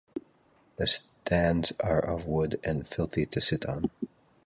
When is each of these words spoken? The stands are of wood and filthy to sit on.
The 0.77 0.87
stands 0.87 1.73
are 1.79 2.03
of 2.03 2.25
wood 2.25 2.59
and 2.63 2.87
filthy 2.87 3.27
to 3.27 3.39
sit 3.39 3.67
on. 3.67 3.91